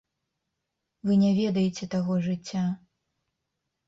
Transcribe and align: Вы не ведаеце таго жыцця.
Вы 1.09 1.17
не 1.23 1.31
ведаеце 1.39 1.87
таго 1.95 2.13
жыцця. 2.29 2.63